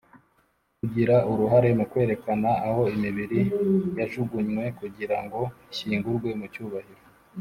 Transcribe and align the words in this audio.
Kugira 0.79 1.15
uruhare 1.31 1.69
mu 1.77 1.85
kwerekana 1.91 2.49
aho 2.67 2.81
imibiri 2.95 3.39
yajugunywe 3.97 4.63
kugira 4.79 5.17
ngo 5.23 5.41
ishyingurwe 5.71 6.29
mu 6.39 6.45
cyubahiro 6.53 7.03